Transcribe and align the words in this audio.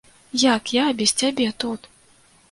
Як 0.43 0.71
я 0.75 0.85
без 1.01 1.13
цябе 1.21 1.47
тут? 1.65 1.85